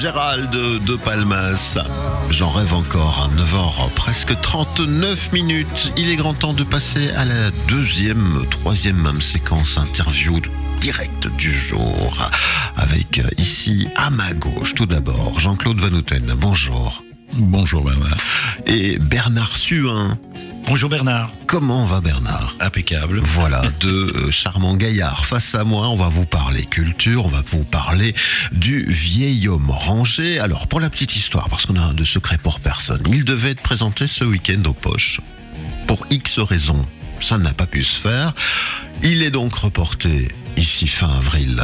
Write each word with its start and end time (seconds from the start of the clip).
Gérald 0.00 0.50
de 0.50 0.96
Palmas. 0.96 1.76
J'en 2.30 2.48
rêve 2.48 2.72
encore 2.72 3.28
à 3.28 3.38
9h, 3.38 3.90
presque 3.94 4.34
39 4.40 5.30
minutes. 5.32 5.92
Il 5.98 6.08
est 6.08 6.16
grand 6.16 6.32
temps 6.32 6.54
de 6.54 6.64
passer 6.64 7.10
à 7.10 7.26
la 7.26 7.50
deuxième, 7.68 8.46
troisième 8.48 8.96
même 8.96 9.20
séquence 9.20 9.76
interview 9.76 10.40
direct 10.80 11.28
du 11.36 11.52
jour. 11.52 12.30
Avec 12.76 13.20
ici 13.36 13.88
à 13.94 14.08
ma 14.08 14.32
gauche, 14.32 14.74
tout 14.74 14.86
d'abord, 14.86 15.38
Jean-Claude 15.38 15.78
Van 15.82 15.94
Houten. 15.94 16.32
Bonjour. 16.38 17.04
Bonjour 17.34 17.84
Bernard. 17.84 18.16
Et 18.66 18.98
Bernard 18.98 19.54
Suin. 19.54 20.18
Bonjour 20.66 20.88
Bernard. 20.88 21.32
Comment 21.46 21.84
va 21.86 22.00
Bernard 22.00 22.56
Impeccable. 22.60 23.18
Voilà, 23.18 23.62
deux 23.80 24.12
euh, 24.16 24.30
charmants 24.30 24.76
gaillards 24.76 25.26
face 25.26 25.54
à 25.54 25.64
moi. 25.64 25.88
On 25.88 25.96
va 25.96 26.08
vous 26.08 26.26
parler 26.26 26.64
culture, 26.64 27.26
on 27.26 27.28
va 27.28 27.42
vous 27.50 27.64
parler 27.64 28.14
du 28.52 28.84
vieil 28.84 29.48
homme 29.48 29.70
rangé. 29.70 30.38
Alors, 30.38 30.68
pour 30.68 30.80
la 30.80 30.90
petite 30.90 31.16
histoire, 31.16 31.48
parce 31.48 31.66
qu'on 31.66 31.76
a 31.76 31.92
de 31.92 32.04
secret 32.04 32.38
pour 32.38 32.60
personne, 32.60 33.02
il 33.08 33.24
devait 33.24 33.50
être 33.50 33.62
présenté 33.62 34.06
ce 34.06 34.24
week-end 34.24 34.62
aux 34.66 34.72
poches. 34.72 35.20
Pour 35.86 36.06
X 36.10 36.38
raisons, 36.38 36.86
ça 37.20 37.38
n'a 37.38 37.52
pas 37.52 37.66
pu 37.66 37.82
se 37.82 37.96
faire. 37.96 38.32
Il 39.02 39.22
est 39.22 39.30
donc 39.30 39.54
reporté 39.54 40.28
ici 40.56 40.86
fin 40.86 41.08
avril 41.08 41.62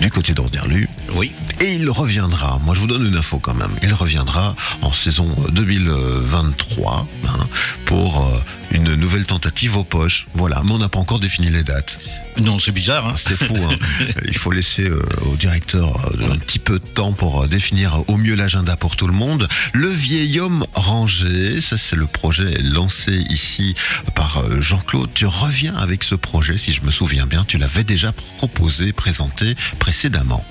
du 0.00 0.10
côté 0.10 0.32
d'Orderlu. 0.32 0.88
Oui. 1.14 1.32
Et 1.60 1.74
il 1.74 1.90
reviendra, 1.90 2.58
moi 2.64 2.74
je 2.74 2.80
vous 2.80 2.86
donne 2.86 3.06
une 3.06 3.16
info 3.16 3.38
quand 3.38 3.54
même, 3.54 3.76
il 3.82 3.92
reviendra 3.92 4.54
en 4.80 4.92
saison 4.92 5.28
2023 5.52 7.06
hein, 7.24 7.48
pour 7.90 8.24
euh, 8.24 8.38
une 8.70 8.94
nouvelle 8.94 9.24
tentative 9.24 9.76
aux 9.76 9.82
poches. 9.82 10.28
Voilà, 10.34 10.62
mais 10.64 10.70
on 10.70 10.78
n'a 10.78 10.88
pas 10.88 11.00
encore 11.00 11.18
défini 11.18 11.50
les 11.50 11.64
dates. 11.64 11.98
Non, 12.38 12.60
c'est 12.60 12.70
bizarre. 12.70 13.08
Hein 13.08 13.14
c'est 13.16 13.36
fou. 13.36 13.56
Hein 13.56 13.76
il 14.28 14.36
faut 14.36 14.52
laisser 14.52 14.88
euh, 14.88 15.02
au 15.22 15.34
directeur 15.34 15.88
euh, 16.14 16.32
un 16.32 16.38
petit 16.38 16.60
peu 16.60 16.78
de 16.78 16.86
temps 16.86 17.12
pour 17.12 17.42
euh, 17.42 17.46
définir 17.48 18.04
au 18.06 18.16
mieux 18.16 18.36
l'agenda 18.36 18.76
pour 18.76 18.94
tout 18.94 19.08
le 19.08 19.12
monde. 19.12 19.48
Le 19.72 19.88
vieil 19.88 20.38
homme 20.38 20.64
rangé, 20.72 21.60
ça 21.60 21.78
c'est 21.78 21.96
le 21.96 22.06
projet 22.06 22.62
lancé 22.62 23.12
ici 23.28 23.74
par 24.14 24.44
Jean-Claude. 24.60 25.10
Tu 25.12 25.26
reviens 25.26 25.74
avec 25.74 26.04
ce 26.04 26.14
projet, 26.14 26.56
si 26.58 26.72
je 26.72 26.82
me 26.82 26.92
souviens 26.92 27.26
bien, 27.26 27.44
tu 27.44 27.58
l'avais 27.58 27.82
déjà 27.82 28.12
proposé, 28.12 28.92
présenté 28.92 29.56
précédemment. 29.80 30.44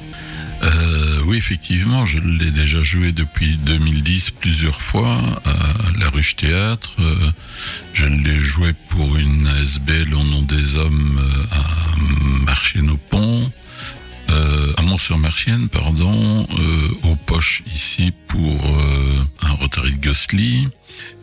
Euh, 0.61 1.21
oui, 1.25 1.37
effectivement, 1.37 2.05
je 2.05 2.17
l'ai 2.19 2.51
déjà 2.51 2.81
joué 2.83 3.11
depuis 3.11 3.57
2010 3.57 4.31
plusieurs 4.31 4.81
fois 4.81 5.17
à 5.45 5.99
la 5.99 6.09
Ruche 6.09 6.35
Théâtre. 6.35 6.95
Euh, 6.99 7.31
je 7.93 8.05
l'ai 8.05 8.39
joué 8.39 8.73
pour 8.89 9.17
une 9.17 9.47
ASBL 9.47 10.13
au 10.13 10.23
nom 10.23 10.41
des 10.41 10.75
hommes 10.75 11.19
euh, 11.19 11.55
à 11.55 12.45
Marchienne-au-Pont, 12.45 13.51
euh, 14.31 14.73
à 14.77 14.81
Mont-sur-Marchienne, 14.81 15.69
pardon, 15.69 16.47
aux 17.03 17.15
Poches 17.15 17.63
ici 17.73 18.11
pour 18.27 18.77
un 19.41 19.51
Rotary 19.51 19.93
de 19.93 20.07
Gossely. 20.07 20.67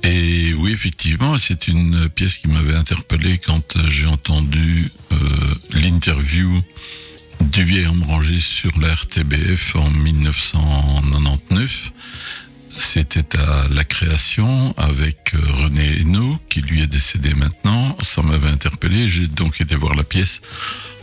Et 0.03 0.55
oui, 0.55 0.73
effectivement, 0.73 1.37
c'est 1.37 1.69
une 1.69 2.09
pièce 2.09 2.39
qui 2.39 2.49
m'avait 2.49 2.75
interpellé 2.75 3.39
quand 3.39 3.77
j'ai 3.89 4.07
entendu 4.07 4.91
l'interview 5.73 6.63
du 7.53 7.65
vieil 7.65 7.87
homme 7.87 8.03
rangé 8.03 8.39
sur 8.41 8.71
la 8.81 8.93
RTBF 8.93 9.77
en 9.77 9.89
1999. 9.91 11.93
C'était 12.69 13.39
à 13.39 13.69
la 13.71 13.85
création 13.85 14.75
avec 14.77 15.35
euh, 15.35 15.39
René 15.63 16.01
Hainaut, 16.01 16.39
qui 16.49 16.61
lui 16.61 16.83
est 16.83 16.87
décédé 16.87 17.35
maintenant. 17.35 17.97
Ça 18.03 18.23
m'avait 18.23 18.49
interpellé. 18.49 19.09
J'ai 19.09 19.27
donc 19.27 19.61
été 19.61 19.77
voir 19.77 19.95
la 19.95 20.05
pièce 20.05 20.43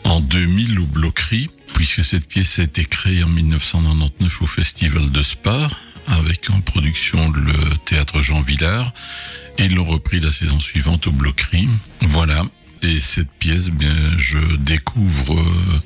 en 0.04 0.20
2000 0.20 0.80
au 0.80 0.86
Bloquerie, 0.86 1.50
puisque 1.74 2.04
cette 2.04 2.28
pièce 2.28 2.60
a 2.60 2.64
été 2.64 2.86
créée 2.86 3.24
en 3.24 3.30
1999 3.30 4.42
au 4.42 4.48
Festival 4.48 5.12
de 5.12 5.24
Spa, 5.24 5.68
avec 6.08 6.50
en 6.50 6.60
production 6.62 7.32
le 7.32 7.54
théâtre 7.86 8.22
Jean 8.22 8.42
Villard. 8.42 8.94
Et 9.58 9.66
ils 9.66 9.76
l'ont 9.76 9.86
repris 9.86 10.20
la 10.20 10.32
saison 10.32 10.60
suivante 10.60 11.08
au 11.08 11.12
Bloquerie. 11.12 11.70
Voilà. 12.02 12.44
Et 12.84 13.00
cette 13.00 13.32
pièce, 13.40 13.70
bien, 13.70 13.96
je 14.18 14.38
découvre 14.58 15.40
euh, 15.40 15.82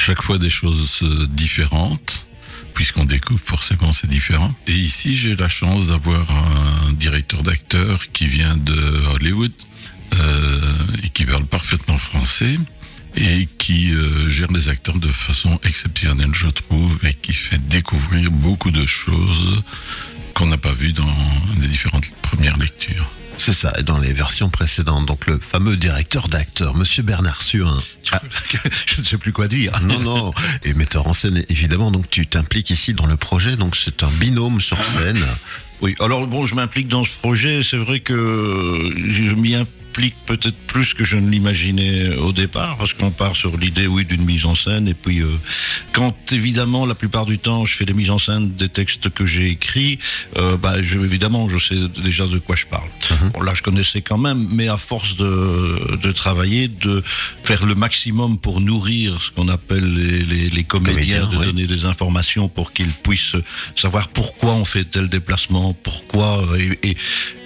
chaque 0.00 0.22
fois 0.22 0.38
des 0.38 0.48
choses 0.48 1.00
euh, 1.02 1.26
différentes, 1.28 2.26
puisqu'on 2.74 3.04
découvre 3.04 3.40
forcément 3.40 3.92
c'est 3.92 4.08
différent. 4.08 4.52
Et 4.66 4.72
ici, 4.72 5.14
j'ai 5.14 5.36
la 5.36 5.48
chance 5.48 5.88
d'avoir 5.88 6.26
un 6.30 6.92
directeur 6.94 7.42
d'acteur 7.42 8.10
qui 8.12 8.26
vient 8.26 8.56
de 8.56 8.80
Hollywood 9.14 9.52
euh, 10.14 10.60
et 11.04 11.10
qui 11.10 11.26
parle 11.26 11.44
parfaitement 11.44 11.98
français 11.98 12.58
et 13.16 13.48
qui 13.58 13.92
gère 14.28 14.52
les 14.52 14.68
acteurs 14.68 14.98
de 14.98 15.08
façon 15.08 15.58
exceptionnelle, 15.64 16.30
je 16.32 16.48
trouve, 16.48 16.96
et 17.04 17.12
qui 17.12 17.32
fait 17.32 17.58
découvrir 17.66 18.30
beaucoup 18.30 18.70
de 18.70 18.86
choses 18.86 19.64
qu'on 20.32 20.46
n'a 20.46 20.58
pas 20.58 20.72
vues 20.72 20.92
dans 20.92 21.16
les 21.60 21.66
différentes 21.66 22.08
premières 22.22 22.56
lectures. 22.56 23.10
C'est 23.40 23.54
ça, 23.54 23.72
dans 23.86 23.98
les 23.98 24.12
versions 24.12 24.50
précédentes. 24.50 25.06
Donc 25.06 25.26
le 25.26 25.40
fameux 25.40 25.74
directeur 25.76 26.28
d'acteur, 26.28 26.76
Monsieur 26.76 27.02
Bernard 27.02 27.40
Suin. 27.40 27.78
Ah. 28.12 28.20
Je 28.86 29.00
ne 29.00 29.06
sais 29.06 29.16
plus 29.16 29.32
quoi 29.32 29.48
dire. 29.48 29.72
Non, 29.82 29.98
non, 30.00 30.34
et 30.62 30.74
metteur 30.74 31.06
en 31.06 31.14
scène, 31.14 31.42
évidemment. 31.48 31.90
Donc 31.90 32.10
tu 32.10 32.26
t'impliques 32.26 32.68
ici 32.68 32.92
dans 32.92 33.06
le 33.06 33.16
projet, 33.16 33.56
donc 33.56 33.76
c'est 33.76 34.02
un 34.02 34.10
binôme 34.20 34.60
sur 34.60 34.84
scène. 34.84 35.24
Oui, 35.80 35.94
alors 36.00 36.26
bon, 36.26 36.44
je 36.44 36.54
m'implique 36.54 36.88
dans 36.88 37.06
ce 37.06 37.16
projet. 37.22 37.62
C'est 37.62 37.78
vrai 37.78 38.00
que 38.00 38.14
je 38.14 39.34
m'y 39.34 39.54
implique 39.54 40.14
peut-être 40.26 40.56
plus 40.66 40.94
que 40.94 41.04
je 41.04 41.16
ne 41.16 41.28
l'imaginais 41.30 42.16
au 42.16 42.32
départ, 42.32 42.76
parce 42.76 42.92
qu'on 42.92 43.10
part 43.10 43.36
sur 43.36 43.56
l'idée, 43.56 43.86
oui, 43.86 44.04
d'une 44.04 44.24
mise 44.24 44.46
en 44.46 44.54
scène. 44.54 44.86
Et 44.88 44.94
puis, 44.94 45.20
euh, 45.20 45.26
quand 45.92 46.32
évidemment, 46.32 46.86
la 46.86 46.94
plupart 46.94 47.26
du 47.26 47.38
temps, 47.38 47.64
je 47.66 47.74
fais 47.74 47.84
des 47.84 47.94
mises 47.94 48.10
en 48.10 48.18
scène 48.18 48.50
des 48.52 48.68
textes 48.68 49.10
que 49.10 49.26
j'ai 49.26 49.48
écrits, 49.48 49.98
euh, 50.36 50.56
bah, 50.56 50.80
je, 50.82 50.98
évidemment, 50.98 51.48
je 51.48 51.58
sais 51.58 52.02
déjà 52.02 52.26
de 52.26 52.38
quoi 52.38 52.56
je 52.56 52.66
parle. 52.66 52.88
Mhm. 53.10 53.30
Bon, 53.30 53.42
là, 53.42 53.52
je 53.54 53.62
connaissais 53.62 54.02
quand 54.02 54.18
même, 54.18 54.48
mais 54.52 54.68
à 54.68 54.76
force 54.76 55.16
de, 55.16 55.96
de 55.96 56.12
travailler, 56.12 56.68
de 56.68 57.02
faire 57.42 57.64
le 57.66 57.74
maximum 57.74 58.38
pour 58.38 58.60
nourrir 58.60 59.20
ce 59.22 59.30
qu'on 59.30 59.48
appelle 59.48 59.88
les, 59.92 60.50
les, 60.50 60.64
comédiens, 60.64 61.26
de 61.26 61.44
donner 61.44 61.66
des 61.66 61.84
informations 61.84 62.48
pour 62.48 62.72
qu'ils 62.72 62.92
puissent 62.92 63.36
savoir 63.76 64.08
pourquoi 64.08 64.52
on 64.54 64.64
fait 64.64 64.84
tel 64.84 65.08
déplacement, 65.08 65.74
pourquoi, 65.74 66.42
et, 66.82 66.96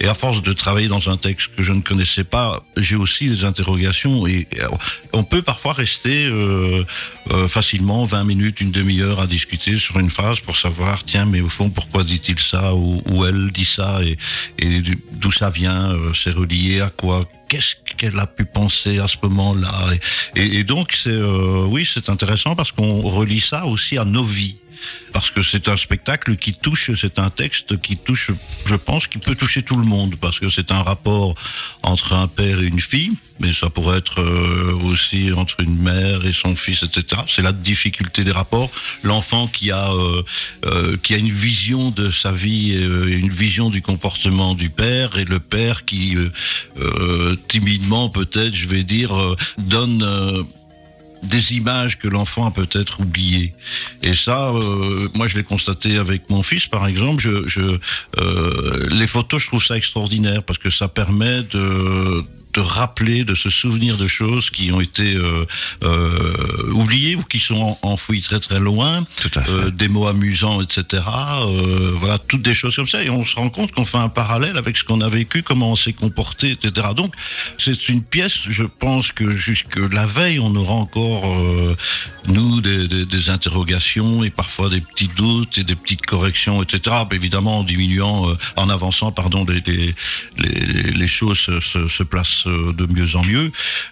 et 0.00 0.06
à 0.06 0.14
force 0.14 0.42
de 0.42 0.52
travailler 0.52 0.88
dans 0.88 1.08
un 1.08 1.16
texte 1.16 1.50
que 1.56 1.62
je 1.62 1.72
ne 1.72 1.80
connaissais 1.80 2.24
pas, 2.24 2.62
j'ai 2.76 2.96
aussi 2.96 3.28
des 3.28 3.44
interrogations 3.44 4.26
et 4.26 4.46
on 5.12 5.24
peut 5.24 5.42
parfois 5.42 5.72
rester 5.72 6.26
euh, 6.26 6.84
euh, 7.30 7.48
facilement 7.48 8.04
20 8.04 8.24
minutes, 8.24 8.60
une 8.60 8.70
demi-heure 8.70 9.20
à 9.20 9.26
discuter 9.26 9.78
sur 9.78 9.98
une 9.98 10.10
phrase 10.10 10.40
pour 10.40 10.56
savoir, 10.56 11.04
tiens, 11.04 11.24
mais 11.24 11.40
au 11.40 11.48
fond, 11.48 11.70
pourquoi 11.70 12.04
dit-il 12.04 12.38
ça 12.38 12.74
ou, 12.74 13.24
elle 13.24 13.50
dit 13.50 13.64
ça 13.64 14.00
et, 14.02 14.16
d'où 15.12 15.32
ça 15.32 15.50
euh, 15.62 16.12
c'est 16.14 16.32
relié 16.32 16.80
à 16.80 16.90
quoi? 16.90 17.24
Qu'est-ce 17.48 17.76
qu'elle 17.96 18.18
a 18.18 18.26
pu 18.26 18.44
penser 18.44 18.98
à 18.98 19.08
ce 19.08 19.16
moment-là? 19.22 19.70
Et, 20.34 20.64
donc 20.64 20.92
c'est 20.92 21.16
oui 21.66 21.88
c'est 21.88 22.08
intéressant 22.08 22.56
parce 22.56 22.72
qu'on 22.72 23.00
relie 23.02 23.40
ça 23.40 23.66
aussi 23.66 23.96
à 23.98 24.04
nos 24.04 24.24
vies 24.24 24.56
parce 25.12 25.30
que 25.30 25.42
c'est 25.42 25.68
un 25.68 25.76
spectacle 25.76 26.36
qui 26.36 26.54
touche, 26.54 26.90
c'est 27.00 27.18
un 27.18 27.30
texte 27.30 27.80
qui 27.80 27.96
touche, 27.96 28.30
je 28.66 28.74
pense, 28.74 29.06
qui 29.06 29.18
peut 29.18 29.34
toucher 29.36 29.62
tout 29.62 29.76
le 29.76 29.84
monde, 29.84 30.16
parce 30.16 30.40
que 30.40 30.50
c'est 30.50 30.72
un 30.72 30.82
rapport 30.82 31.34
entre 31.82 32.14
un 32.14 32.26
père 32.26 32.60
et 32.60 32.66
une 32.66 32.80
fille, 32.80 33.12
mais 33.40 33.52
ça 33.52 33.70
pourrait 33.70 33.98
être 33.98 34.20
euh, 34.20 34.72
aussi 34.84 35.32
entre 35.32 35.60
une 35.60 35.78
mère 35.80 36.24
et 36.26 36.32
son 36.32 36.56
fils, 36.56 36.82
etc. 36.82 37.22
C'est 37.28 37.42
la 37.42 37.52
difficulté 37.52 38.24
des 38.24 38.32
rapports. 38.32 38.70
L'enfant 39.02 39.46
qui 39.46 39.70
a 39.70 39.92
euh, 39.92 40.22
euh, 40.66 40.96
qui 41.02 41.14
a 41.14 41.18
une 41.18 41.32
vision 41.32 41.90
de 41.90 42.10
sa 42.10 42.32
vie, 42.32 42.72
et 42.72 43.14
une 43.14 43.30
vision 43.30 43.70
du 43.70 43.82
comportement 43.82 44.54
du 44.54 44.70
père, 44.70 45.16
et 45.18 45.24
le 45.24 45.38
père 45.40 45.84
qui 45.84 46.16
timidement, 47.48 48.08
peut-être, 48.08 48.54
je 48.54 48.68
vais 48.68 48.84
dire, 48.84 49.10
donne 49.58 50.04
des 51.24 51.54
images 51.54 51.98
que 51.98 52.08
l'enfant 52.08 52.46
a 52.46 52.50
peut-être 52.50 53.00
oubliées. 53.00 53.52
Et 54.02 54.14
ça, 54.14 54.50
euh, 54.50 55.08
moi, 55.14 55.26
je 55.26 55.36
l'ai 55.36 55.44
constaté 55.44 55.98
avec 55.98 56.30
mon 56.30 56.42
fils, 56.42 56.66
par 56.66 56.86
exemple. 56.86 57.26
Euh, 57.26 58.88
les 58.90 59.06
photos, 59.06 59.42
je 59.42 59.48
trouve 59.48 59.64
ça 59.64 59.76
extraordinaire 59.76 60.42
parce 60.42 60.58
que 60.58 60.70
ça 60.70 60.88
permet 60.88 61.42
de 61.42 62.24
de 62.54 62.60
rappeler, 62.60 63.24
de 63.24 63.34
se 63.34 63.50
souvenir 63.50 63.96
de 63.96 64.06
choses 64.06 64.50
qui 64.50 64.72
ont 64.72 64.80
été 64.80 65.14
euh, 65.14 65.44
euh, 65.84 66.72
oubliées 66.72 67.16
ou 67.16 67.22
qui 67.22 67.38
sont 67.38 67.78
enfouies 67.82 68.22
très 68.22 68.40
très 68.40 68.60
loin, 68.60 69.04
euh, 69.48 69.70
des 69.70 69.88
mots 69.88 70.06
amusants, 70.06 70.60
etc. 70.60 71.02
voilà, 71.98 72.18
toutes 72.18 72.42
des 72.42 72.54
choses 72.54 72.76
comme 72.76 72.88
ça. 72.88 73.02
Et 73.02 73.10
on 73.10 73.24
se 73.24 73.36
rend 73.36 73.50
compte 73.50 73.72
qu'on 73.72 73.84
fait 73.84 73.98
un 73.98 74.08
parallèle 74.08 74.56
avec 74.56 74.76
ce 74.76 74.84
qu'on 74.84 75.00
a 75.00 75.08
vécu, 75.08 75.42
comment 75.42 75.72
on 75.72 75.76
s'est 75.76 75.92
comporté, 75.92 76.52
etc. 76.52 76.88
Donc, 76.96 77.14
c'est 77.58 77.88
une 77.88 78.02
pièce, 78.02 78.38
je 78.48 78.64
pense 78.64 79.12
que 79.12 79.34
jusque 79.34 79.76
la 79.76 80.06
veille, 80.06 80.38
on 80.38 80.54
aura 80.54 80.74
encore, 80.74 81.24
nous, 82.26 82.60
des, 82.60 82.88
des 83.04 83.30
interrogations 83.30 84.24
et 84.24 84.30
parfois 84.30 84.68
des 84.68 84.80
petits 84.80 85.10
doutes 85.16 85.58
et 85.58 85.64
des 85.64 85.76
petites 85.76 86.06
corrections, 86.06 86.62
etc. 86.62 86.96
Évidemment, 87.12 87.58
en 87.60 87.64
diminuant, 87.64 88.30
euh, 88.30 88.36
en 88.56 88.68
avançant, 88.68 89.12
pardon, 89.12 89.44
les, 89.44 89.62
les, 89.66 89.94
les, 90.38 90.92
les 90.92 91.08
choses 91.08 91.38
se, 91.38 91.60
se, 91.60 91.88
se, 91.88 92.02
de 92.48 92.86
mieux 92.92 93.16
en 93.16 93.24
mieux. 93.24 93.50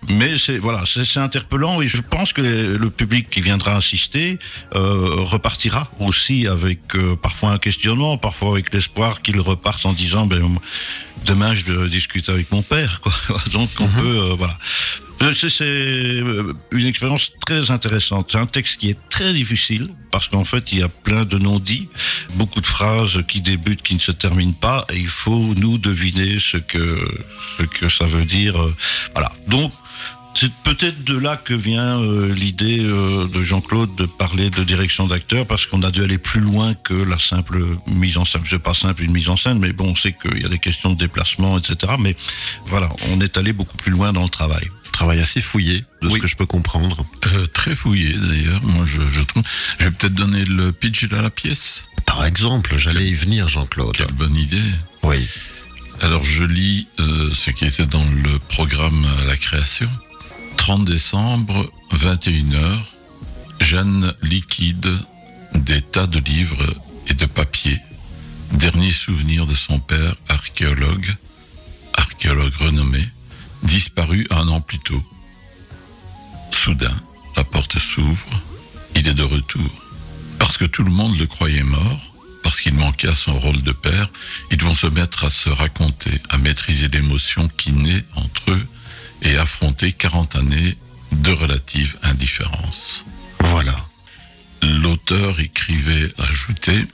Mais 0.08 0.36
c'est 0.38 0.58
voilà, 0.58 0.82
c'est 0.86 1.20
interpellant 1.20 1.80
et 1.80 1.88
je 1.88 1.98
pense 1.98 2.32
que 2.32 2.42
le 2.42 2.90
public 2.90 3.28
qui 3.30 3.40
viendra 3.40 3.76
assister 3.76 4.38
euh, 4.74 5.14
repartira 5.34 5.88
aussi 6.00 6.46
avec 6.46 6.80
euh, 6.94 7.16
parfois 7.16 7.52
un 7.52 7.58
questionnement, 7.58 8.18
parfois 8.18 8.50
avec 8.52 8.72
l'espoir 8.74 9.22
qu'il 9.22 9.40
reparte 9.40 9.86
en 9.86 9.92
disant 9.92 10.26
ben 10.26 10.42
demain 11.26 11.54
je 11.54 11.86
discute 11.88 12.28
avec 12.28 12.50
mon 12.52 12.62
père. 12.62 13.00
Quoi. 13.00 13.12
Donc 13.52 13.70
on 13.80 13.84
mm 13.84 13.88
-hmm. 13.88 14.00
peut 14.00 14.18
euh, 14.18 14.34
voilà. 14.36 14.56
C'est 15.32 16.22
une 16.72 16.86
expérience 16.86 17.32
très 17.46 17.70
intéressante. 17.70 18.30
C'est 18.32 18.38
un 18.38 18.46
texte 18.46 18.78
qui 18.78 18.90
est 18.90 18.98
très 19.08 19.32
difficile 19.32 19.88
parce 20.10 20.28
qu'en 20.28 20.44
fait, 20.44 20.72
il 20.72 20.80
y 20.80 20.82
a 20.82 20.88
plein 20.88 21.24
de 21.24 21.38
non-dits, 21.38 21.88
beaucoup 22.34 22.60
de 22.60 22.66
phrases 22.66 23.22
qui 23.28 23.40
débutent, 23.40 23.82
qui 23.82 23.94
ne 23.94 24.00
se 24.00 24.12
terminent 24.12 24.52
pas, 24.52 24.84
et 24.92 24.98
il 24.98 25.08
faut 25.08 25.54
nous 25.58 25.78
deviner 25.78 26.38
ce 26.38 26.56
que, 26.58 26.98
ça 27.88 28.06
veut 28.06 28.24
dire. 28.24 28.54
Voilà. 29.14 29.30
Donc, 29.48 29.72
c'est 30.34 30.52
peut-être 30.64 31.04
de 31.04 31.18
là 31.18 31.36
que 31.36 31.54
vient 31.54 32.00
euh, 32.00 32.32
l'idée 32.34 32.80
euh, 32.80 33.28
de 33.28 33.42
Jean-Claude 33.42 33.94
de 33.96 34.06
parler 34.06 34.48
de 34.48 34.64
direction 34.64 35.06
d'acteur, 35.06 35.46
parce 35.46 35.66
qu'on 35.66 35.82
a 35.82 35.90
dû 35.90 36.02
aller 36.02 36.18
plus 36.18 36.40
loin 36.40 36.74
que 36.74 36.94
la 36.94 37.18
simple 37.18 37.62
mise 37.86 38.16
en 38.16 38.24
scène. 38.24 38.42
C'est 38.48 38.58
pas 38.58 38.74
simple 38.74 39.02
une 39.02 39.12
mise 39.12 39.28
en 39.28 39.36
scène, 39.36 39.58
mais 39.58 39.72
bon, 39.72 39.90
on 39.90 39.96
sait 39.96 40.14
qu'il 40.14 40.40
y 40.40 40.46
a 40.46 40.48
des 40.48 40.58
questions 40.58 40.90
de 40.90 40.96
déplacement, 40.98 41.58
etc. 41.58 41.94
Mais 41.98 42.16
voilà, 42.66 42.88
on 43.12 43.20
est 43.20 43.36
allé 43.36 43.52
beaucoup 43.52 43.76
plus 43.76 43.92
loin 43.92 44.12
dans 44.12 44.24
le 44.24 44.30
travail. 44.30 44.68
Travail 45.02 45.20
assez 45.20 45.40
fouillé, 45.40 45.84
de 46.00 46.06
oui. 46.06 46.14
ce 46.14 46.18
que 46.20 46.26
je 46.28 46.36
peux 46.36 46.46
comprendre. 46.46 47.04
Euh, 47.26 47.46
très 47.48 47.74
fouillé 47.74 48.12
d'ailleurs, 48.12 48.62
moi 48.62 48.84
je, 48.84 49.00
je, 49.10 49.22
trouve. 49.22 49.42
Je 49.80 49.86
vais 49.86 49.90
peut-être 49.90 50.14
donner 50.14 50.44
le 50.44 50.70
pitch 50.70 51.06
de 51.06 51.16
la 51.16 51.28
pièce. 51.28 51.86
Par 52.06 52.24
exemple, 52.24 52.76
j'allais 52.78 53.08
y 53.08 53.14
venir, 53.14 53.48
Jean-Claude. 53.48 53.96
Quelle 53.96 54.12
bonne 54.12 54.36
idée. 54.36 54.62
Oui. 55.02 55.26
Alors 56.02 56.22
je 56.22 56.44
lis 56.44 56.86
ce 56.98 57.50
qui 57.50 57.64
était 57.64 57.86
dans 57.86 58.04
le 58.04 58.38
programme 58.50 59.04
à 59.22 59.24
la 59.24 59.36
création. 59.36 59.90
30 60.56 60.84
décembre, 60.84 61.68
21h, 61.90 62.78
Jeanne 63.60 64.14
liquide 64.22 64.88
des 65.56 65.82
tas 65.82 66.06
de 66.06 66.20
livres 66.20 66.64
et 67.08 67.14
de 67.14 67.26
papiers. 67.26 67.80
Dernier 68.52 68.92
souvenir 68.92 69.46
de 69.46 69.54
son 69.56 69.80
père, 69.80 70.14
archéologue, 70.28 71.12
archéologue 71.98 72.54
renommé, 72.60 73.04
disparu 73.62 74.26
un 74.30 74.48
an 74.48 74.60
plus 74.60 74.78
tôt. 74.78 75.02
Soudain, 76.50 76.94
la 77.36 77.44
porte 77.44 77.78
s'ouvre, 77.78 78.26
il 78.94 79.08
est 79.08 79.14
de 79.14 79.22
retour. 79.22 79.70
Parce 80.38 80.56
que 80.56 80.64
tout 80.64 80.84
le 80.84 80.90
monde 80.90 81.18
le 81.18 81.26
croyait 81.26 81.62
mort, 81.62 82.14
parce 82.42 82.60
qu'il 82.60 82.74
manquait 82.74 83.08
à 83.08 83.14
son 83.14 83.38
rôle 83.38 83.62
de 83.62 83.72
père, 83.72 84.10
ils 84.50 84.62
vont 84.62 84.74
se 84.74 84.86
mettre 84.86 85.24
à 85.24 85.30
se 85.30 85.48
raconter, 85.48 86.20
à 86.28 86.38
maîtriser 86.38 86.88
l'émotion 86.88 87.48
qui 87.56 87.72
naît 87.72 88.04
entre 88.16 88.50
eux 88.50 88.66
et 89.22 89.36
affronter 89.36 89.92
40 89.92 90.36
années 90.36 90.76
de 91.12 91.32
relative 91.32 91.96
indifférence. 92.02 93.04
Voilà. 93.40 93.76
L'auteur 94.62 95.40
écrivait, 95.40 96.12
ajoutait, 96.18 96.86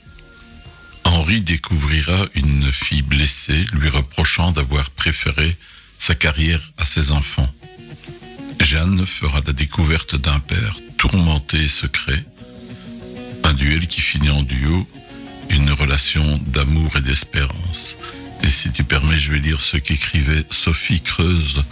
Henri 1.05 1.41
découvrira 1.41 2.27
une 2.35 2.71
fille 2.73 3.03
blessée 3.03 3.65
lui 3.73 3.89
reprochant 3.89 4.53
d'avoir 4.53 4.91
préféré 4.91 5.57
sa 5.99 6.15
carrière 6.15 6.61
à 6.79 6.85
ses 6.85 7.13
enfants. 7.13 7.49
Jeanne 8.61 9.07
fera 9.07 9.41
la 9.47 9.53
découverte 9.53 10.17
d'un 10.17 10.41
père 10.41 10.79
tourmenté 10.97 11.63
et 11.63 11.69
secret, 11.69 12.25
un 13.45 13.53
duel 13.55 13.87
qui 13.87 14.01
finit 14.01 14.31
en 14.31 14.43
duo, 14.43 14.87
une 15.51 15.71
relation 15.71 16.39
d'amour 16.49 16.97
et 16.97 17.01
d'espérance. 17.01 17.97
Et 18.43 18.49
si 18.49 18.71
tu 18.73 18.85
permets, 18.85 19.17
je 19.17 19.33
vais 19.33 19.39
lire 19.39 19.61
ce 19.61 19.77
qu'écrivait 19.77 20.45
Sophie 20.51 21.01
Creuse 21.01 21.63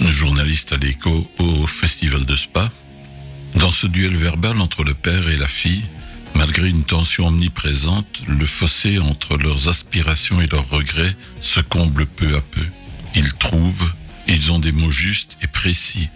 journaliste 0.00 0.72
à 0.72 0.76
l'écho 0.76 1.28
au 1.38 1.66
Festival 1.66 2.24
de 2.24 2.36
Spa. 2.36 2.70
Dans 3.56 3.72
ce 3.72 3.86
duel 3.86 4.16
verbal 4.16 4.60
entre 4.60 4.84
le 4.84 4.94
père 4.94 5.28
et 5.28 5.36
la 5.36 5.48
fille, 5.48 5.84
malgré 6.34 6.68
une 6.68 6.84
tension 6.84 7.26
omniprésente, 7.26 8.22
le 8.26 8.46
fossé 8.46 8.98
entre 8.98 9.36
leurs 9.36 9.68
aspirations 9.68 10.40
et 10.40 10.46
leurs 10.46 10.68
regrets 10.68 11.14
se 11.40 11.60
comble 11.60 12.06
peu 12.06 12.36
à 12.36 12.40
peu. 12.40 12.64
Ils 13.14 13.34
trouvent, 13.34 13.92
ils 14.26 14.52
ont 14.52 14.58
des 14.58 14.72
mots 14.72 14.90
justes 14.90 15.38
et 15.42 15.46
précis. 15.46 16.08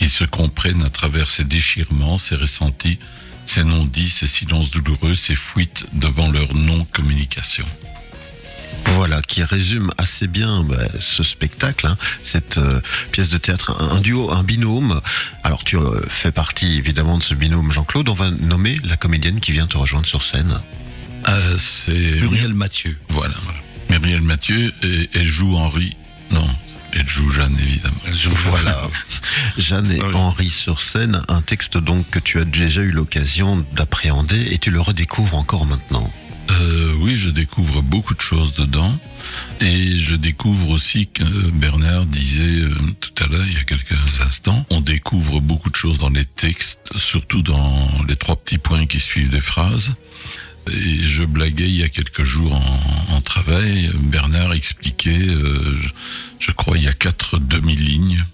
Ils 0.00 0.10
se 0.10 0.24
comprennent 0.24 0.84
à 0.84 0.90
travers 0.90 1.28
ces 1.28 1.44
déchirements, 1.44 2.18
ces 2.18 2.36
ressentis, 2.36 2.98
ces 3.46 3.64
non-dits, 3.64 4.10
ces 4.10 4.26
silences 4.26 4.70
douloureux, 4.70 5.14
ces 5.14 5.34
fuites 5.34 5.86
devant 5.92 6.30
leur 6.30 6.54
non-communication. 6.54 7.64
Voilà, 8.94 9.22
qui 9.22 9.42
résume 9.42 9.90
assez 9.98 10.26
bien 10.26 10.62
bah, 10.64 10.76
ce 10.98 11.22
spectacle, 11.22 11.86
hein, 11.86 11.96
cette 12.24 12.58
euh, 12.58 12.80
pièce 13.12 13.28
de 13.28 13.36
théâtre, 13.36 13.76
un, 13.78 13.96
un, 13.96 14.00
duo, 14.00 14.30
un 14.30 14.42
binôme. 14.42 15.00
Alors 15.44 15.62
tu 15.64 15.76
euh, 15.76 16.00
fais 16.08 16.32
partie 16.32 16.78
évidemment 16.78 17.18
de 17.18 17.22
ce 17.22 17.34
binôme, 17.34 17.70
Jean-Claude. 17.70 18.08
On 18.08 18.14
va 18.14 18.30
nommer 18.30 18.78
la 18.84 18.96
comédienne 18.96 19.40
qui 19.40 19.52
vient 19.52 19.66
te 19.66 19.76
rejoindre 19.76 20.06
sur 20.06 20.22
scène. 20.22 20.60
Euh, 21.28 21.56
C'est 21.58 21.92
Muriel 21.92 22.54
Mathieu. 22.54 22.98
Voilà. 23.08 23.34
Muriel 23.90 24.22
Mathieu, 24.22 24.72
et 24.82 25.10
elle 25.14 25.26
joue 25.26 25.56
Henri. 25.56 25.96
Elle 26.92 27.08
joue 27.08 27.30
Jeanne, 27.30 27.56
évidemment. 27.60 27.96
Joue, 28.14 28.30
voilà. 28.46 28.88
Jeanne 29.56 29.90
et 29.92 30.02
oui. 30.02 30.14
Henri 30.14 30.50
sur 30.50 30.80
scène, 30.80 31.22
un 31.28 31.42
texte 31.42 31.78
donc 31.78 32.08
que 32.10 32.18
tu 32.18 32.40
as 32.40 32.44
déjà 32.44 32.82
eu 32.82 32.90
l'occasion 32.90 33.64
d'appréhender 33.72 34.48
et 34.50 34.58
tu 34.58 34.70
le 34.70 34.80
redécouvres 34.80 35.36
encore 35.36 35.66
maintenant. 35.66 36.12
Euh, 36.50 36.94
oui, 36.98 37.16
je 37.16 37.30
découvre 37.30 37.82
beaucoup 37.82 38.14
de 38.14 38.20
choses 38.20 38.54
dedans. 38.56 38.92
Et 39.60 39.96
je 39.96 40.14
découvre 40.14 40.70
aussi 40.70 41.08
que 41.08 41.24
Bernard 41.50 42.06
disait 42.06 42.60
euh, 42.60 42.74
tout 43.00 43.24
à 43.24 43.26
l'heure, 43.26 43.44
il 43.46 43.54
y 43.54 43.58
a 43.58 43.64
quelques 43.64 44.20
instants, 44.26 44.64
on 44.70 44.80
découvre 44.80 45.40
beaucoup 45.40 45.70
de 45.70 45.76
choses 45.76 45.98
dans 45.98 46.10
les 46.10 46.24
textes, 46.24 46.90
surtout 46.96 47.42
dans 47.42 47.88
les 48.08 48.16
trois 48.16 48.36
petits 48.36 48.58
points 48.58 48.86
qui 48.86 49.00
suivent 49.00 49.30
des 49.30 49.40
phrases. 49.40 49.92
Et 50.70 50.98
je 51.00 51.24
blaguais 51.24 51.68
il 51.68 51.76
y 51.76 51.82
a 51.82 51.88
quelques 51.88 52.24
jours 52.24 52.54
en, 52.54 53.20
travail. 53.20 53.90
Bernard 53.94 54.52
expliquait, 54.54 55.28
euh, 55.28 55.76
je, 55.80 55.88
je 56.38 56.52
crois, 56.52 56.76
il 56.78 56.84
y 56.84 56.88
a 56.88 56.92
quatre 56.92 57.38
demi-lignes 57.38 58.24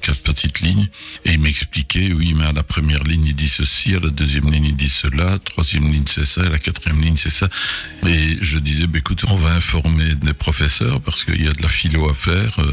quatre 0.00 0.22
petites 0.22 0.60
lignes, 0.60 0.88
et 1.24 1.32
il 1.32 1.40
m'expliquait, 1.40 2.12
oui, 2.12 2.34
mais 2.34 2.46
à 2.46 2.52
la 2.52 2.62
première 2.62 3.04
ligne, 3.04 3.24
il 3.26 3.34
dit 3.34 3.48
ceci, 3.48 3.94
à 3.94 4.00
la 4.00 4.10
deuxième 4.10 4.50
ligne, 4.50 4.64
il 4.64 4.76
dit 4.76 4.88
cela, 4.88 5.30
la 5.30 5.38
troisième 5.38 5.90
ligne, 5.90 6.04
c'est 6.06 6.26
ça, 6.26 6.44
et 6.44 6.48
la 6.48 6.58
quatrième 6.58 7.00
ligne, 7.00 7.16
c'est 7.16 7.30
ça. 7.30 7.48
Et 8.06 8.36
je 8.40 8.58
disais, 8.58 8.86
bah, 8.86 8.98
écoute, 8.98 9.24
on 9.28 9.36
va 9.36 9.52
informer 9.52 10.14
des 10.14 10.34
professeurs, 10.34 11.00
parce 11.00 11.24
qu'il 11.24 11.42
y 11.42 11.48
a 11.48 11.52
de 11.52 11.62
la 11.62 11.68
philo 11.68 12.08
à 12.08 12.14
faire, 12.14 12.58
euh, 12.58 12.72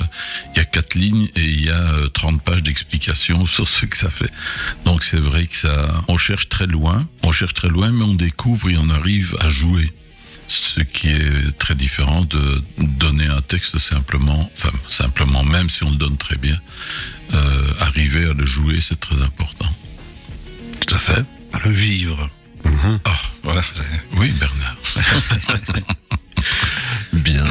il 0.54 0.58
y 0.58 0.62
a 0.62 0.66
quatre 0.66 0.96
lignes, 0.96 1.30
et 1.36 1.46
il 1.46 1.66
y 1.66 1.70
a 1.70 1.80
euh, 1.80 2.08
30 2.10 2.42
pages 2.42 2.64
d'explications 2.64 3.46
sur 3.56 3.68
ce 3.68 3.86
que 3.86 3.98
ça 3.98 4.10
fait. 4.10 4.32
Donc 4.86 5.04
c'est 5.04 5.20
vrai 5.20 5.48
que 5.48 5.56
ça, 5.56 6.04
on 6.08 6.18
cherche 6.18 6.50
très 6.50 6.68
loin, 6.68 7.08
on 7.24 7.32
cherche 7.32 7.54
très 7.54 7.70
loin, 7.70 7.92
mais 7.92 8.04
on 8.04 8.16
découvre 8.16 8.70
et 8.70 8.78
on 8.78 8.90
arrive 8.90 9.36
à 9.40 9.50
jouer 9.50 9.92
ce 10.48 10.82
qui 10.82 11.10
est 11.10 11.58
très 11.58 11.76
différent 11.76 12.24
de 12.26 12.62
donner 12.78 13.28
un 13.28 13.42
texte 13.42 13.80
simplement, 13.80 14.52
enfin 14.56 14.72
simplement, 14.88 15.44
même 15.44 15.70
si 15.70 15.84
on 15.84 15.92
le 15.92 15.98
donne 15.98 16.18
très 16.18 16.38
bien, 16.38 16.58
euh, 17.34 17.74
arriver 17.82 18.26
à 18.30 18.34
le 18.34 18.46
jouer, 18.46 18.80
c'est 18.82 19.00
très 19.00 19.22
important. 19.22 19.70
Tout 20.86 20.96
à 20.96 21.00
fait. 21.00 21.26
À 21.54 21.60
le 21.66 21.72
vivre. 21.72 22.30
Mm 22.66 22.70
-hmm. 22.70 23.00
Ah, 23.06 23.20
voilà. 23.44 23.64
Oui, 24.18 24.32
Bernard. 24.32 24.78
Bien, 27.14 27.46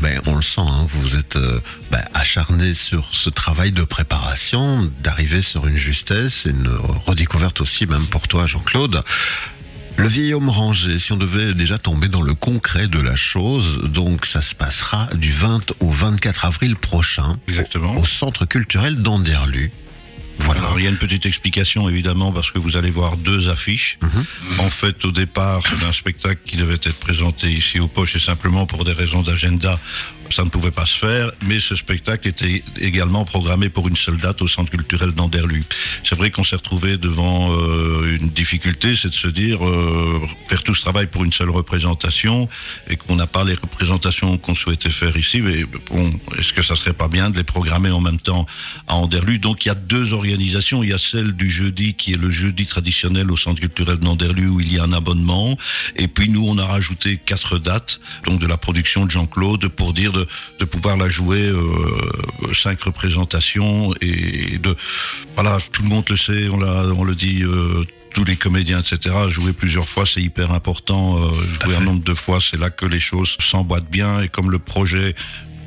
ben, 0.00 0.20
on 0.26 0.36
le 0.36 0.42
sent, 0.42 0.60
hein, 0.60 0.86
vous 0.88 1.16
êtes 1.16 1.36
euh, 1.36 1.60
ben, 1.90 2.04
acharné 2.14 2.74
sur 2.74 3.08
ce 3.10 3.28
travail 3.28 3.72
de 3.72 3.82
préparation, 3.82 4.90
d'arriver 5.02 5.42
sur 5.42 5.66
une 5.66 5.76
justesse, 5.76 6.44
une 6.44 6.68
redécouverte 7.06 7.60
aussi, 7.60 7.86
même 7.86 8.06
pour 8.06 8.28
toi, 8.28 8.46
Jean-Claude. 8.46 9.02
Le 10.00 10.08
vieil 10.08 10.32
homme 10.32 10.48
rangé, 10.48 10.98
si 10.98 11.12
on 11.12 11.18
devait 11.18 11.52
déjà 11.52 11.76
tomber 11.76 12.08
dans 12.08 12.22
le 12.22 12.32
concret 12.32 12.86
de 12.88 12.98
la 12.98 13.14
chose, 13.16 13.80
donc 13.84 14.24
ça 14.24 14.40
se 14.40 14.54
passera 14.54 15.06
du 15.14 15.30
20 15.30 15.74
au 15.80 15.90
24 15.90 16.46
avril 16.46 16.74
prochain 16.74 17.38
Exactement. 17.48 17.94
Au, 17.96 18.00
au 18.00 18.06
centre 18.06 18.46
culturel 18.46 18.96
d'Anderlu. 18.96 19.70
Voilà. 20.38 20.62
Alors, 20.62 20.80
il 20.80 20.84
y 20.84 20.86
a 20.86 20.90
une 20.90 20.96
petite 20.96 21.26
explication 21.26 21.86
évidemment 21.90 22.32
parce 22.32 22.50
que 22.50 22.58
vous 22.58 22.78
allez 22.78 22.90
voir 22.90 23.18
deux 23.18 23.50
affiches. 23.50 23.98
-hmm. 24.00 24.60
En 24.60 24.70
fait, 24.70 25.04
au 25.04 25.12
départ, 25.12 25.60
c'est 25.68 25.84
un 25.86 25.92
spectacle 25.92 26.40
qui 26.46 26.56
devait 26.56 26.80
être 26.90 26.98
présenté 26.98 27.52
ici 27.52 27.78
au 27.78 27.86
Poche 27.86 28.16
et 28.16 28.20
simplement 28.20 28.64
pour 28.64 28.86
des 28.86 28.94
raisons 28.94 29.22
d'agenda, 29.22 29.78
ça 30.32 30.44
ne 30.44 30.48
pouvait 30.48 30.70
pas 30.70 30.86
se 30.86 30.98
faire, 30.98 31.30
mais 31.42 31.58
ce 31.58 31.74
spectacle 31.74 32.28
était 32.28 32.62
également 32.80 33.24
programmé 33.24 33.68
pour 33.68 33.88
une 33.88 33.96
seule 33.96 34.16
date 34.16 34.42
au 34.42 34.48
Centre 34.48 34.70
culturel 34.70 35.12
d'Anderlu. 35.12 35.64
C'est 36.04 36.14
vrai 36.14 36.30
qu'on 36.30 36.44
s'est 36.44 36.56
retrouvé 36.56 36.96
devant 36.98 37.52
euh, 37.52 38.16
une 38.20 38.28
difficulté, 38.28 38.94
c'est 38.96 39.08
de 39.08 39.14
se 39.14 39.28
dire 39.28 39.64
euh, 39.64 40.20
faire 40.48 40.62
tout 40.62 40.74
ce 40.74 40.82
travail 40.82 41.06
pour 41.06 41.24
une 41.24 41.32
seule 41.32 41.50
représentation 41.50 42.48
et 42.88 42.96
qu'on 42.96 43.16
n'a 43.16 43.26
pas 43.26 43.44
les 43.44 43.54
représentations 43.54 44.38
qu'on 44.38 44.54
souhaitait 44.54 44.90
faire 44.90 45.16
ici. 45.16 45.40
Mais 45.40 45.64
bon, 45.90 46.10
est-ce 46.38 46.52
que 46.52 46.62
ça 46.62 46.76
serait 46.76 46.92
pas 46.92 47.08
bien 47.08 47.30
de 47.30 47.36
les 47.36 47.44
programmer 47.44 47.90
en 47.90 48.00
même 48.00 48.20
temps 48.20 48.46
à 48.86 48.94
Anderlu 48.94 49.38
Donc 49.38 49.64
il 49.64 49.68
y 49.68 49.72
a 49.72 49.74
deux 49.74 50.12
organisations. 50.12 50.82
Il 50.82 50.90
y 50.90 50.94
a 50.94 50.98
celle 50.98 51.32
du 51.32 51.50
jeudi 51.50 51.94
qui 51.94 52.12
est 52.12 52.20
le 52.20 52.30
jeudi 52.30 52.66
traditionnel 52.66 53.30
au 53.30 53.36
Centre 53.36 53.60
culturel 53.60 53.96
d'Anderlu 53.96 54.48
où 54.48 54.60
il 54.60 54.72
y 54.72 54.78
a 54.78 54.84
un 54.84 54.92
abonnement. 54.92 55.56
Et 55.96 56.08
puis 56.08 56.28
nous, 56.28 56.46
on 56.46 56.58
a 56.58 56.66
rajouté 56.66 57.16
quatre 57.16 57.58
dates, 57.58 58.00
donc 58.26 58.40
de 58.40 58.46
la 58.46 58.56
production 58.56 59.06
de 59.06 59.10
Jean-Claude 59.10 59.68
pour 59.68 59.92
dire 59.92 60.12
de, 60.12 60.19
de 60.58 60.64
pouvoir 60.64 60.96
la 60.96 61.08
jouer 61.08 61.42
euh, 61.42 62.54
cinq 62.54 62.82
représentations 62.82 63.92
et 64.00 64.58
de 64.58 64.76
voilà, 65.34 65.58
tout 65.72 65.82
le 65.82 65.88
monde 65.88 66.04
le 66.08 66.16
sait, 66.16 66.48
on, 66.48 66.58
l'a, 66.58 66.84
on 66.96 67.04
le 67.04 67.14
dit. 67.14 67.42
Euh, 67.42 67.84
tous 68.12 68.24
les 68.24 68.34
comédiens, 68.34 68.80
etc. 68.80 69.14
Jouer 69.28 69.52
plusieurs 69.52 69.88
fois, 69.88 70.04
c'est 70.04 70.20
hyper 70.20 70.50
important. 70.50 71.16
Euh, 71.16 71.30
jouer 71.64 71.76
un 71.76 71.80
nombre 71.80 72.02
de 72.02 72.14
fois, 72.14 72.40
c'est 72.40 72.58
là 72.58 72.68
que 72.68 72.84
les 72.84 72.98
choses 72.98 73.36
s'emboîtent 73.38 73.88
bien. 73.88 74.20
Et 74.20 74.28
comme 74.28 74.50
le 74.50 74.58
projet 74.58 75.14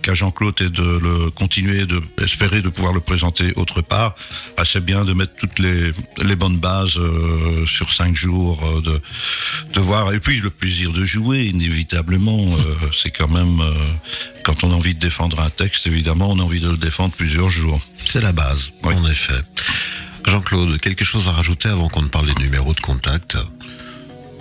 qu'a 0.03 0.13
Jean-Claude 0.13 0.62
est 0.62 0.69
de 0.69 1.00
le 1.00 1.31
continuer, 1.31 1.86
de 1.86 2.01
espérer 2.22 2.62
de 2.62 2.69
pouvoir 2.69 2.93
le 2.93 3.00
présenter 3.00 3.53
autre 3.55 3.81
part, 3.81 4.15
bah, 4.57 4.63
c'est 4.65 4.83
bien 4.83 5.05
de 5.05 5.13
mettre 5.13 5.33
toutes 5.36 5.60
les, 5.60 5.91
les 6.24 6.36
bonnes 6.36 6.57
bases 6.57 6.98
euh, 6.98 7.65
sur 7.65 7.91
cinq 7.91 8.15
jours, 8.15 8.60
euh, 8.63 8.81
de, 8.81 9.01
de 9.74 9.79
voir. 9.79 10.13
Et 10.13 10.19
puis 10.19 10.39
le 10.39 10.50
plaisir 10.50 10.91
de 10.91 11.03
jouer, 11.03 11.45
inévitablement, 11.45 12.38
euh, 12.39 12.75
c'est 12.93 13.12
quand 13.12 13.29
même 13.29 13.60
euh, 13.62 13.74
quand 14.43 14.63
on 14.63 14.72
a 14.72 14.75
envie 14.75 14.93
de 14.95 15.00
défendre 15.00 15.39
un 15.41 15.50
texte, 15.50 15.88
évidemment, 15.88 16.29
on 16.31 16.39
a 16.39 16.43
envie 16.43 16.60
de 16.60 16.69
le 16.69 16.77
défendre 16.77 17.13
plusieurs 17.15 17.50
jours. 17.50 17.79
C'est 18.05 18.22
la 18.22 18.31
base, 18.31 18.72
Oui. 18.83 18.93
en 18.95 19.10
effet. 19.10 19.39
Jean-Claude, 20.27 20.79
quelque 20.79 21.03
chose 21.03 21.27
à 21.27 21.31
rajouter 21.31 21.69
avant 21.69 21.89
qu'on 21.89 22.01
ne 22.03 22.07
parle 22.07 22.33
des 22.33 22.41
numéros 22.43 22.74
de 22.74 22.79
contact? 22.79 23.38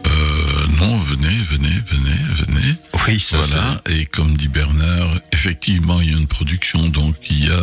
Euh, 0.07 0.67
non, 0.79 0.99
venez, 0.99 1.37
venez, 1.51 1.75
venez, 1.87 2.35
venez. 2.47 2.75
Oui, 3.09 3.19
ça 3.21 3.39
Voilà, 3.39 3.81
et 3.89 4.05
comme 4.07 4.37
dit 4.37 4.49
Bernard, 4.49 5.15
effectivement, 5.33 6.01
il 6.01 6.11
y 6.13 6.15
a 6.15 6.19
une 6.19 6.27
production, 6.29 6.89
donc 6.89 7.17
il 7.31 7.47
y 7.47 7.51
a 7.51 7.63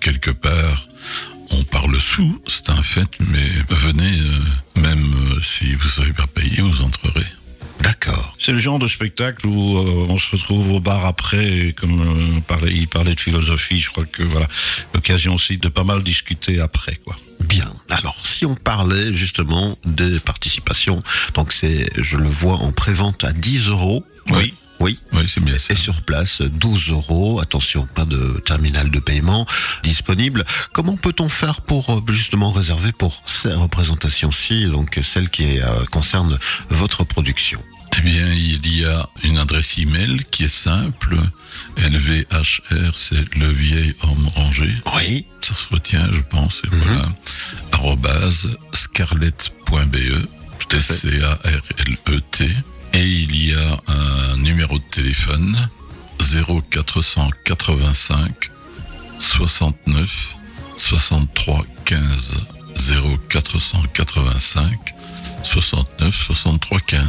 quelque 0.00 0.30
part, 0.30 0.88
on 1.50 1.62
parle 1.64 1.98
sous, 2.00 2.42
c'est 2.46 2.68
un 2.70 2.82
fait, 2.82 3.08
mais 3.20 3.45
C'est 8.46 8.52
le 8.52 8.60
genre 8.60 8.78
de 8.78 8.86
spectacle 8.86 9.44
où 9.48 9.76
euh, 9.76 10.06
on 10.08 10.18
se 10.20 10.30
retrouve 10.30 10.70
au 10.74 10.78
bar 10.78 11.04
après, 11.04 11.44
et 11.44 11.72
comme 11.72 12.00
euh, 12.00 12.40
parlait- 12.46 12.72
il 12.72 12.86
parlait 12.86 13.16
de 13.16 13.20
philosophie, 13.20 13.80
je 13.80 13.90
crois 13.90 14.04
que 14.06 14.22
voilà, 14.22 14.46
l'occasion 14.94 15.34
aussi 15.34 15.58
de 15.58 15.66
pas 15.66 15.82
mal 15.82 16.04
discuter 16.04 16.60
après, 16.60 16.94
quoi. 17.04 17.16
Bien. 17.40 17.68
Alors, 17.90 18.24
si 18.24 18.46
on 18.46 18.54
parlait 18.54 19.12
justement 19.16 19.76
des 19.84 20.20
participations, 20.20 21.02
donc 21.34 21.52
c'est, 21.52 21.90
je 22.00 22.16
le 22.18 22.28
vois 22.28 22.54
en 22.58 22.70
prévente 22.70 23.24
à 23.24 23.32
10 23.32 23.66
euros. 23.66 24.06
Oui. 24.30 24.54
Oui. 24.78 24.96
Oui, 25.12 25.24
c'est 25.26 25.42
bien 25.42 25.58
ça. 25.58 25.72
Et 25.72 25.76
sur 25.76 26.02
place, 26.02 26.40
12 26.42 26.90
euros. 26.90 27.40
Attention, 27.40 27.84
pas 27.96 28.04
de 28.04 28.40
terminal 28.46 28.90
de 28.92 29.00
paiement 29.00 29.44
disponible. 29.82 30.44
Comment 30.72 30.96
peut-on 30.96 31.28
faire 31.28 31.62
pour 31.62 31.90
euh, 31.90 32.00
justement 32.12 32.52
réserver 32.52 32.92
pour 32.92 33.20
ces 33.26 33.52
représentations-ci, 33.54 34.66
donc 34.66 35.00
celles 35.02 35.30
qui 35.30 35.58
concernent 35.90 36.38
votre 36.68 37.02
production? 37.02 37.60
Eh 37.98 38.02
bien, 38.02 38.30
il 38.32 38.78
y 38.78 38.84
a 38.84 39.08
une 39.24 39.38
adresse 39.38 39.78
email 39.78 40.22
qui 40.30 40.44
est 40.44 40.48
simple. 40.48 41.16
LVHR, 41.78 42.92
c'est 42.94 43.34
le 43.36 43.48
vieil 43.48 43.94
homme 44.02 44.28
rangé. 44.34 44.68
Oui. 44.96 45.26
Ça 45.40 45.54
se 45.54 45.68
retient, 45.68 46.06
je 46.12 46.20
pense. 46.20 46.60
Et 46.64 46.68
voilà. 46.70 47.08
Arrobase 47.72 48.58
scarlett.be. 48.72 50.26
Tout 50.68 50.76
fait. 50.76 50.82
C-A-R-L-E-T. 50.82 52.50
Et 52.94 53.06
il 53.06 53.46
y 53.46 53.54
a 53.54 53.80
un 53.88 54.36
numéro 54.38 54.78
de 54.78 54.84
téléphone 54.90 55.56
0485 56.18 58.50
69 59.18 60.36
63 60.76 61.64
15 61.84 62.46
0485 63.28 64.94
69 65.46 66.14
63 66.14 66.80
15. 66.80 67.02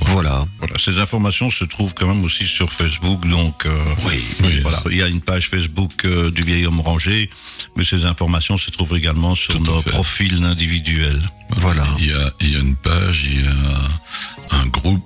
Voilà. 0.00 0.44
Voilà, 0.58 0.78
ces 0.78 0.98
informations 0.98 1.50
se 1.50 1.64
trouvent 1.64 1.94
quand 1.94 2.06
même 2.06 2.22
aussi 2.24 2.46
sur 2.46 2.72
Facebook, 2.72 3.26
donc 3.28 3.66
euh, 3.66 3.84
Oui. 4.06 4.22
Voilà, 4.62 4.82
il 4.90 4.96
y 4.96 5.02
a 5.02 5.08
une 5.08 5.20
page 5.20 5.48
Facebook 5.48 6.04
euh, 6.04 6.30
du 6.30 6.42
vieil 6.42 6.66
homme 6.66 6.80
rangé, 6.80 7.30
mais 7.76 7.84
ces 7.84 8.04
informations 8.04 8.58
se 8.58 8.70
trouvent 8.70 8.96
également 8.96 9.34
sur 9.34 9.60
nos 9.60 9.82
profils 9.82 10.42
individuels. 10.44 11.22
Voilà. 11.56 11.86
Il 11.98 12.06
y, 12.06 12.12
a, 12.56 12.58
une 12.58 12.76
page, 12.76 13.26
il 13.30 13.44
y 13.44 13.46
a 13.46 14.56
un 14.56 14.66
groupe 14.66 15.02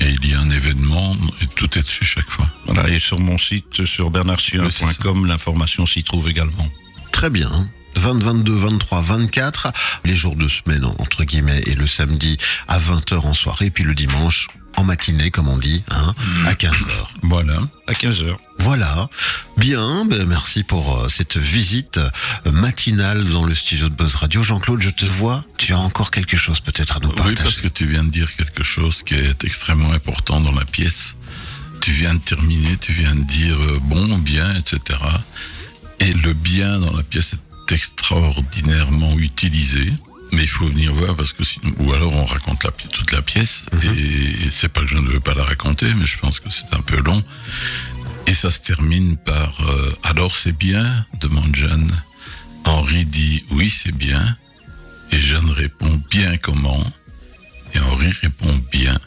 et 0.00 0.08
il 0.08 0.30
y 0.30 0.34
a 0.34 0.40
un 0.40 0.50
événement 0.50 1.16
et 1.42 1.46
tout 1.46 1.78
est 1.78 1.82
dessus 1.82 2.04
chaque 2.04 2.30
fois. 2.30 2.46
Voilà, 2.66 2.88
et 2.88 3.00
sur 3.00 3.18
mon 3.18 3.38
site, 3.38 3.86
sur 3.86 4.06
Oui, 4.06 4.12
bernardsuin.com, 4.12 5.26
l'information 5.26 5.86
s'y 5.86 6.04
trouve 6.04 6.28
également. 6.28 6.68
Très 7.12 7.30
bien. 7.30 7.50
20, 7.96 8.22
22, 8.22 8.54
23, 8.54 9.00
24, 9.02 9.72
les 10.04 10.16
jours 10.16 10.36
de 10.36 10.48
semaine, 10.48 10.84
entre 10.84 11.24
guillemets, 11.24 11.62
et 11.66 11.74
le 11.74 11.86
samedi 11.86 12.36
à 12.68 12.78
20h 12.78 13.18
en 13.18 13.34
soirée, 13.34 13.70
puis 13.70 13.84
le 13.84 13.94
dimanche 13.94 14.48
en 14.76 14.84
matinée, 14.84 15.30
comme 15.30 15.48
on 15.48 15.58
dit, 15.58 15.82
hein, 15.90 16.14
à 16.46 16.54
15h. 16.54 16.86
Voilà. 17.22 17.58
À 17.86 17.92
15h. 17.92 18.34
Voilà. 18.58 19.08
Bien, 19.58 20.04
ben 20.06 20.26
merci 20.26 20.62
pour 20.62 20.96
euh, 20.96 21.08
cette 21.08 21.36
visite 21.36 21.98
euh, 21.98 22.52
matinale 22.52 23.24
dans 23.28 23.44
le 23.44 23.54
studio 23.54 23.88
de 23.88 23.94
Buzz 23.94 24.14
Radio. 24.14 24.42
Jean-Claude, 24.42 24.80
je 24.80 24.90
te 24.90 25.04
vois, 25.04 25.44
tu 25.58 25.72
as 25.74 25.78
encore 25.78 26.10
quelque 26.10 26.36
chose 26.36 26.60
peut-être 26.60 26.96
à 26.96 27.00
nous 27.00 27.08
Oui, 27.08 27.14
partager. 27.16 27.42
parce 27.42 27.60
que 27.60 27.68
tu 27.68 27.86
viens 27.86 28.04
de 28.04 28.10
dire 28.10 28.34
quelque 28.36 28.62
chose 28.64 29.02
qui 29.02 29.14
est 29.14 29.44
extrêmement 29.44 29.92
important 29.92 30.40
dans 30.40 30.52
la 30.52 30.64
pièce. 30.64 31.16
Tu 31.82 31.90
viens 31.92 32.14
de 32.14 32.20
terminer, 32.20 32.76
tu 32.80 32.92
viens 32.92 33.14
de 33.14 33.24
dire 33.24 33.56
euh, 33.56 33.78
bon, 33.82 34.18
bien, 34.18 34.54
etc. 34.56 34.98
Et 35.98 36.12
le 36.12 36.32
bien 36.32 36.78
dans 36.78 36.96
la 36.96 37.02
pièce 37.02 37.34
est 37.34 37.49
extraordinairement 37.72 39.16
utilisé. 39.18 39.92
Mais 40.32 40.42
il 40.42 40.48
faut 40.48 40.66
venir 40.66 40.94
voir 40.94 41.16
parce 41.16 41.32
que 41.32 41.42
sinon, 41.42 41.72
ou 41.78 41.92
alors 41.92 42.12
on 42.14 42.24
raconte 42.24 42.62
la, 42.62 42.70
toute 42.70 43.10
la 43.10 43.20
pièce 43.20 43.66
et 43.96 44.48
c'est 44.50 44.68
pas 44.68 44.80
que 44.82 44.86
je 44.86 44.96
ne 44.96 45.08
veux 45.08 45.18
pas 45.18 45.34
la 45.34 45.42
raconter, 45.42 45.92
mais 45.94 46.06
je 46.06 46.18
pense 46.18 46.38
que 46.38 46.48
c'est 46.50 46.72
un 46.72 46.80
peu 46.80 47.00
long. 47.02 47.20
Et 48.28 48.34
ça 48.34 48.48
se 48.50 48.60
termine 48.60 49.16
par 49.16 49.60
euh, 49.68 49.92
alors 50.04 50.36
c'est 50.36 50.56
bien 50.56 51.04
demande 51.20 51.54
Jeanne. 51.56 51.90
Henri 52.64 53.04
dit 53.06 53.44
oui 53.50 53.68
c'est 53.68 53.94
bien 53.94 54.36
et 55.10 55.20
Jeanne 55.20 55.50
répond 55.50 56.00
bien 56.10 56.36
comment? 56.36 56.84
Et 57.74 57.80
Henri 57.80 58.10
répond 58.22 58.54
bien. 58.70 58.98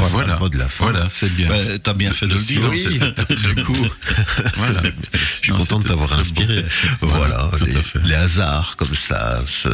Voilà, 0.00 0.34
le 0.34 0.38
mot 0.38 0.48
de 0.48 0.58
la 0.58 0.68
fin. 0.68 0.84
voilà, 0.84 1.06
c'est 1.08 1.32
bien. 1.32 1.48
Ouais, 1.48 1.78
T'as 1.78 1.94
bien 1.94 2.12
fait 2.12 2.26
de 2.26 2.34
le 2.34 2.40
dire. 2.40 2.60
Oui. 2.70 2.84
très 3.14 3.62
court. 3.62 3.96
voilà. 4.56 4.82
Je 5.12 5.18
suis 5.18 5.52
content 5.52 5.78
de 5.78 5.84
t'avoir 5.84 6.12
inspiré. 6.14 6.64
Voilà, 7.00 7.50
tout 7.56 7.66
les, 8.04 8.14
hasards 8.14 8.76
comme 8.76 8.94
ça 8.94 9.38
se 9.46 9.68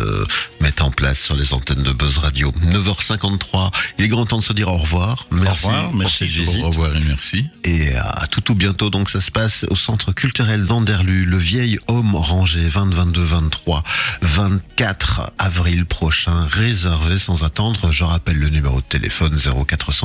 mettent 0.60 0.82
en 0.82 0.90
place 0.90 1.18
sur 1.20 1.36
les 1.36 1.52
antennes 1.52 1.82
de 1.82 1.92
Buzz 1.92 2.18
Radio. 2.18 2.52
9h53, 2.66 3.70
il 3.98 4.04
est 4.04 4.08
grand 4.08 4.26
temps 4.26 4.38
de 4.38 4.42
se 4.42 4.52
dire 4.52 4.68
au 4.68 4.76
revoir. 4.76 5.26
Merci, 5.30 5.66
revoir, 5.66 5.90
pour 5.90 5.98
merci, 5.98 6.18
cette 6.18 6.28
au 6.28 6.30
visite. 6.30 6.64
Au 6.64 6.70
revoir 6.70 6.96
et 6.96 7.00
merci. 7.00 7.46
Et 7.64 7.94
à 7.94 8.26
tout 8.30 8.50
ou 8.50 8.54
bientôt, 8.54 8.90
donc 8.90 9.10
ça 9.10 9.20
se 9.20 9.30
passe 9.30 9.64
au 9.70 9.76
centre 9.76 10.12
culturel 10.12 10.64
d'Anderlu, 10.64 11.24
le 11.24 11.38
vieil 11.38 11.78
homme 11.88 12.14
rangé, 12.14 12.60
20, 12.60 12.92
22, 12.92 13.22
23, 13.22 13.82
24 14.22 15.32
avril 15.38 15.86
prochain, 15.86 16.46
réservé 16.50 17.18
sans 17.18 17.44
attendre. 17.44 17.90
Je 17.92 18.04
rappelle 18.04 18.38
le 18.38 18.50
numéro 18.50 18.76
de 18.80 18.86
téléphone 18.86 19.36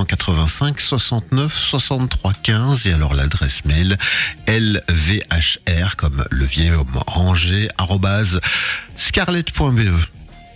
0485 0.07 0.79
69 0.81 1.53
63 1.57 2.33
15 2.43 2.87
et 2.87 2.93
alors 2.93 3.13
l'adresse 3.13 3.63
mail 3.65 3.97
lvhr 4.47 5.95
comme 5.97 6.23
le 6.29 6.45
vieil 6.45 6.71
homme 6.71 6.99
rangé, 7.07 7.67
arrobase 7.77 8.39
scarlett.be. 8.95 9.89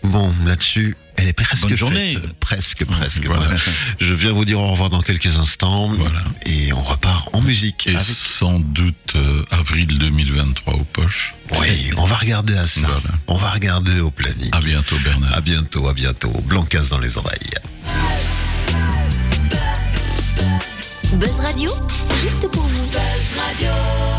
Bon, 0.04 0.32
là-dessus, 0.46 0.96
elle 1.18 1.28
est 1.28 1.34
presque 1.34 1.64
Bonne 1.68 1.76
journée. 1.76 2.14
faite. 2.14 2.34
Presque, 2.40 2.86
presque. 2.86 3.26
Voilà. 3.26 3.48
voilà. 3.48 3.60
Je 4.00 4.14
viens 4.14 4.32
vous 4.32 4.46
dire 4.46 4.60
au 4.62 4.72
revoir 4.72 4.90
dans 4.90 5.02
quelques 5.02 5.36
instants. 5.36 5.90
Voilà. 5.90 6.22
Et 6.46 6.72
on 6.72 6.82
repart 6.82 7.28
en 7.36 7.42
musique. 7.42 7.88
Et 7.88 7.96
avec- 7.96 8.06
sans 8.08 8.62
doute 8.62 8.96
euh, 9.18 9.44
avril 9.52 9.88
2023 9.98 10.76
aux 10.76 10.86
poches. 10.86 11.36
Oui, 11.60 11.92
on 11.98 12.06
va 12.06 12.16
regarder 12.16 12.56
à 12.58 12.66
ça. 12.68 12.88
On 13.28 13.36
va 13.38 13.50
regarder 13.50 14.00
au 14.00 14.10
planning. 14.10 14.50
À 14.54 14.62
bientôt 14.62 14.96
Bernard. 15.04 15.34
À 15.36 15.42
bientôt, 15.42 15.88
à 15.90 15.94
bientôt. 15.94 16.32
Blancas 16.46 16.88
dans 16.92 17.00
les 17.00 17.18
oreilles. 17.18 17.50
Buzz 21.14 21.40
Radio, 21.40 21.72
juste 22.22 22.48
pour 22.52 22.64
vous. 22.64 22.86
Buzz 22.92 23.40
Radio 23.40 24.19